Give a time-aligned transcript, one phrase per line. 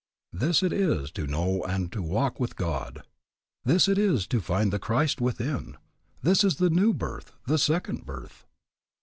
[0.33, 3.03] This it is to know and to walk with God.
[3.63, 5.77] This it is to find the Christ within.
[6.23, 8.47] This is the new birth, the second birth.